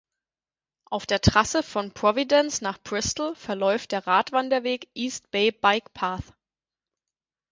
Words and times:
Auf 0.85 1.05
der 1.05 1.21
Trasse 1.21 1.61
von 1.61 1.91
Providence 1.91 2.61
nach 2.63 2.81
Bristol 2.81 3.35
verläuft 3.35 3.91
der 3.91 4.07
Radwanderweg 4.07 4.89
"East 4.95 5.29
Bay 5.29 5.51
Bike 5.51 5.93
Path". 5.93 6.23